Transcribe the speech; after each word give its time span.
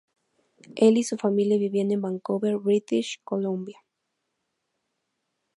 El 0.77 0.97
y 0.97 1.03
su 1.03 1.15
familia 1.15 1.59
vivían 1.59 1.91
en 1.91 2.01
Vancouver, 2.01 2.57
British 2.57 3.19
Columbia. 3.23 3.77